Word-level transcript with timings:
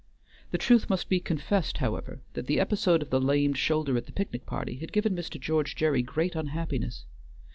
The 0.49 0.57
truth 0.57 0.89
must 0.89 1.09
be 1.09 1.19
confessed, 1.19 1.77
however, 1.77 2.21
that 2.33 2.47
the 2.47 2.59
episode 2.59 3.03
of 3.03 3.11
the 3.11 3.21
lamed 3.21 3.59
shoulder 3.59 3.95
at 3.97 4.07
the 4.07 4.11
picnic 4.11 4.47
party 4.47 4.77
had 4.77 4.91
given 4.91 5.15
Mr. 5.15 5.39
George 5.39 5.75
Gerry 5.75 6.01
great 6.01 6.33
unhappiness. 6.33 7.05